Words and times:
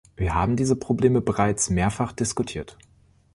Wir 0.17 0.33
haben 0.33 0.55
diese 0.55 0.75
Probleme 0.75 1.21
bereits 1.21 1.69
mehrfach 1.69 2.11
diskutiert 2.11 2.75